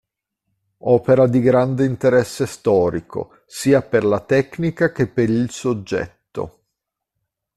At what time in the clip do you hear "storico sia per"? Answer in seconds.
2.47-4.03